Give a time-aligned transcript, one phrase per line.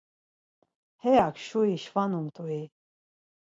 [1.03, 2.61] Heyak şuri şvanumt̆ui?